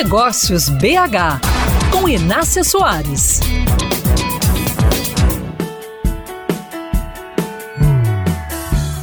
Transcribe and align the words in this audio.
Negócios 0.00 0.68
BH, 0.68 1.40
com 1.90 2.08
Inácia 2.08 2.62
Soares. 2.62 3.40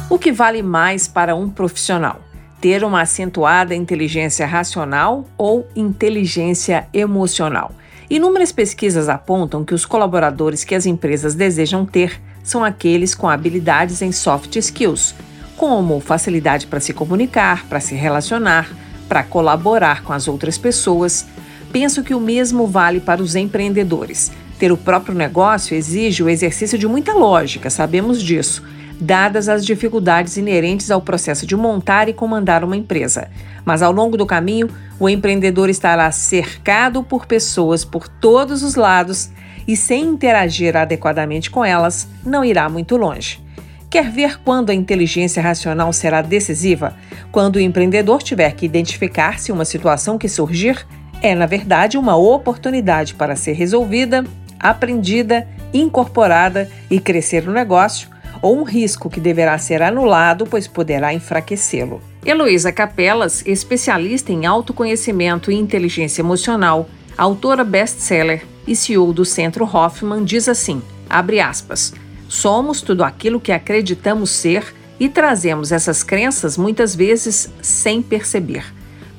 O 0.08 0.18
que 0.18 0.32
vale 0.32 0.62
mais 0.62 1.06
para 1.06 1.36
um 1.36 1.50
profissional? 1.50 2.22
Ter 2.62 2.82
uma 2.82 3.02
acentuada 3.02 3.74
inteligência 3.74 4.46
racional 4.46 5.26
ou 5.36 5.68
inteligência 5.76 6.88
emocional? 6.94 7.72
Inúmeras 8.08 8.50
pesquisas 8.50 9.10
apontam 9.10 9.66
que 9.66 9.74
os 9.74 9.84
colaboradores 9.84 10.64
que 10.64 10.74
as 10.74 10.86
empresas 10.86 11.34
desejam 11.34 11.84
ter 11.84 12.18
são 12.42 12.64
aqueles 12.64 13.14
com 13.14 13.28
habilidades 13.28 14.00
em 14.00 14.12
soft 14.12 14.56
skills, 14.56 15.14
como 15.58 16.00
facilidade 16.00 16.66
para 16.66 16.80
se 16.80 16.94
comunicar, 16.94 17.66
para 17.66 17.80
se 17.80 17.94
relacionar, 17.94 18.70
para 19.08 19.22
colaborar 19.22 20.02
com 20.02 20.12
as 20.12 20.28
outras 20.28 20.58
pessoas. 20.58 21.26
Penso 21.72 22.02
que 22.02 22.14
o 22.14 22.20
mesmo 22.20 22.66
vale 22.66 23.00
para 23.00 23.22
os 23.22 23.34
empreendedores. 23.34 24.32
Ter 24.58 24.72
o 24.72 24.76
próprio 24.76 25.14
negócio 25.14 25.76
exige 25.76 26.22
o 26.22 26.28
exercício 26.28 26.78
de 26.78 26.86
muita 26.86 27.12
lógica, 27.12 27.68
sabemos 27.68 28.22
disso 28.22 28.62
dadas 29.00 29.48
as 29.48 29.64
dificuldades 29.64 30.36
inerentes 30.36 30.90
ao 30.90 31.00
processo 31.00 31.46
de 31.46 31.56
montar 31.56 32.08
e 32.08 32.12
comandar 32.12 32.64
uma 32.64 32.76
empresa. 32.76 33.28
Mas 33.64 33.82
ao 33.82 33.92
longo 33.92 34.16
do 34.16 34.26
caminho, 34.26 34.68
o 34.98 35.08
empreendedor 35.08 35.68
estará 35.68 36.10
cercado 36.10 37.02
por 37.02 37.26
pessoas 37.26 37.84
por 37.84 38.08
todos 38.08 38.62
os 38.62 38.74
lados 38.74 39.30
e, 39.66 39.76
sem 39.76 40.04
interagir 40.04 40.76
adequadamente 40.76 41.50
com 41.50 41.64
elas, 41.64 42.08
não 42.24 42.44
irá 42.44 42.68
muito 42.68 42.96
longe. 42.96 43.44
Quer 43.88 44.10
ver 44.10 44.40
quando 44.40 44.70
a 44.70 44.74
inteligência 44.74 45.42
racional 45.42 45.92
será 45.92 46.20
decisiva? 46.20 46.96
Quando 47.30 47.56
o 47.56 47.60
empreendedor 47.60 48.22
tiver 48.22 48.52
que 48.52 48.66
identificar 48.66 49.38
se 49.38 49.52
uma 49.52 49.64
situação 49.64 50.18
que 50.18 50.28
surgir 50.28 50.86
é, 51.22 51.34
na 51.34 51.46
verdade, 51.46 51.96
uma 51.96 52.16
oportunidade 52.16 53.14
para 53.14 53.36
ser 53.36 53.52
resolvida, 53.52 54.24
aprendida, 54.58 55.48
incorporada 55.72 56.70
e 56.90 57.00
crescer 57.00 57.44
no 57.44 57.52
negócio 57.52 58.08
ou 58.42 58.58
um 58.58 58.64
risco 58.64 59.08
que 59.08 59.20
deverá 59.20 59.56
ser 59.58 59.82
anulado, 59.82 60.46
pois 60.46 60.68
poderá 60.68 61.14
enfraquecê-lo. 61.14 62.02
Heloísa 62.24 62.72
Capelas, 62.72 63.42
especialista 63.46 64.32
em 64.32 64.46
autoconhecimento 64.46 65.50
e 65.50 65.54
inteligência 65.54 66.20
emocional, 66.20 66.88
autora 67.16 67.64
best-seller 67.64 68.44
e 68.66 68.76
CEO 68.76 69.12
do 69.12 69.24
Centro 69.24 69.64
Hoffman, 69.64 70.24
diz 70.24 70.48
assim: 70.48 70.82
abre 71.08 71.40
aspas. 71.40 71.94
Somos 72.28 72.80
tudo 72.80 73.04
aquilo 73.04 73.40
que 73.40 73.52
acreditamos 73.52 74.30
ser 74.30 74.74
e 74.98 75.08
trazemos 75.08 75.72
essas 75.72 76.02
crenças 76.02 76.56
muitas 76.56 76.94
vezes 76.94 77.50
sem 77.60 78.02
perceber. 78.02 78.64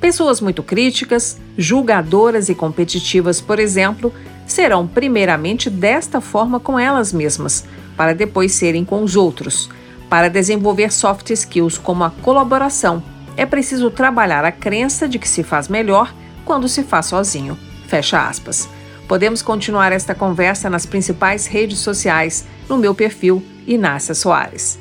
Pessoas 0.00 0.40
muito 0.40 0.62
críticas, 0.62 1.38
julgadoras 1.56 2.48
e 2.48 2.54
competitivas, 2.54 3.40
por 3.40 3.58
exemplo, 3.58 4.12
serão 4.46 4.86
primeiramente 4.86 5.68
desta 5.68 6.20
forma 6.20 6.60
com 6.60 6.78
elas 6.78 7.12
mesmas, 7.12 7.64
para 7.96 8.14
depois 8.14 8.52
serem 8.52 8.84
com 8.84 9.02
os 9.02 9.16
outros. 9.16 9.68
Para 10.08 10.28
desenvolver 10.28 10.92
soft 10.92 11.30
skills 11.30 11.76
como 11.78 12.04
a 12.04 12.10
colaboração, 12.10 13.02
é 13.36 13.44
preciso 13.44 13.90
trabalhar 13.90 14.44
a 14.44 14.52
crença 14.52 15.08
de 15.08 15.18
que 15.18 15.28
se 15.28 15.42
faz 15.42 15.68
melhor 15.68 16.14
quando 16.44 16.68
se 16.68 16.82
faz 16.82 17.06
sozinho. 17.06 17.58
Fecha 17.86 18.26
aspas. 18.26 18.68
Podemos 19.08 19.40
continuar 19.40 19.90
esta 19.90 20.14
conversa 20.14 20.68
nas 20.68 20.84
principais 20.84 21.46
redes 21.46 21.78
sociais 21.78 22.44
no 22.68 22.76
meu 22.76 22.94
perfil 22.94 23.42
Inácia 23.66 24.14
Soares. 24.14 24.78